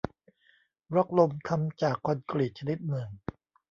[0.91, 3.09] บล็อกลมทำจากคอนกรีตชนิดหนึ่ง